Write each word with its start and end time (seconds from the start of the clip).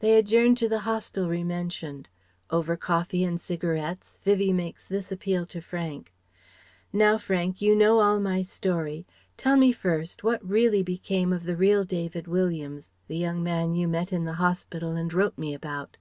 They 0.00 0.16
adjourn 0.18 0.56
to 0.56 0.68
the 0.68 0.80
hostelry 0.80 1.44
mentioned. 1.44 2.08
Over 2.50 2.76
coffee 2.76 3.22
and 3.22 3.40
cigarettes, 3.40 4.16
Vivie 4.24 4.52
makes 4.52 4.84
this 4.88 5.12
appeal 5.12 5.46
to 5.46 5.60
Frank: 5.60 6.12
"Now 6.92 7.18
Frank, 7.18 7.62
you 7.62 7.76
know 7.76 8.00
all 8.00 8.18
my 8.18 8.42
story. 8.42 9.06
Tell 9.36 9.56
me 9.56 9.70
first, 9.70 10.24
what 10.24 10.44
really 10.44 10.82
became 10.82 11.32
of 11.32 11.44
the 11.44 11.54
real 11.54 11.84
David 11.84 12.26
Williams, 12.26 12.90
the 13.06 13.16
young 13.16 13.44
man 13.44 13.76
you 13.76 13.86
met 13.86 14.12
in 14.12 14.24
the 14.24 14.32
hospital 14.42 14.96
and 14.96 15.14
wrote 15.14 15.36
to 15.36 15.40
me 15.40 15.54
about?" 15.54 15.98